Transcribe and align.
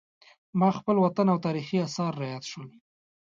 ما 0.59 0.69
خپل 0.77 0.95
وطن 1.05 1.27
او 1.33 1.37
تاریخي 1.45 1.77
اثار 1.87 2.13
را 2.19 2.25
یاد 2.33 2.43
شول. 2.51 2.69